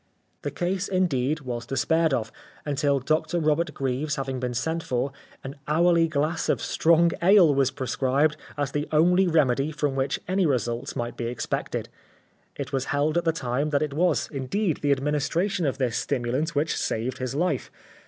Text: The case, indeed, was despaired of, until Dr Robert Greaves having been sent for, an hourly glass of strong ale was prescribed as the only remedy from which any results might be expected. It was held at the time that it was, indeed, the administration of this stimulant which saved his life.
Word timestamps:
The 0.41 0.49
case, 0.49 0.87
indeed, 0.87 1.41
was 1.41 1.67
despaired 1.67 2.11
of, 2.11 2.31
until 2.65 2.99
Dr 2.99 3.39
Robert 3.39 3.71
Greaves 3.75 4.15
having 4.15 4.39
been 4.39 4.55
sent 4.55 4.81
for, 4.81 5.11
an 5.43 5.55
hourly 5.67 6.07
glass 6.07 6.49
of 6.49 6.59
strong 6.59 7.11
ale 7.21 7.53
was 7.53 7.69
prescribed 7.69 8.35
as 8.57 8.71
the 8.71 8.87
only 8.91 9.27
remedy 9.27 9.71
from 9.71 9.93
which 9.95 10.19
any 10.27 10.47
results 10.47 10.95
might 10.95 11.17
be 11.17 11.25
expected. 11.27 11.87
It 12.55 12.73
was 12.73 12.85
held 12.85 13.15
at 13.15 13.25
the 13.25 13.31
time 13.31 13.69
that 13.69 13.83
it 13.83 13.93
was, 13.93 14.27
indeed, 14.31 14.77
the 14.77 14.91
administration 14.91 15.67
of 15.67 15.77
this 15.77 15.97
stimulant 15.97 16.55
which 16.55 16.75
saved 16.75 17.19
his 17.19 17.35
life. 17.35 17.69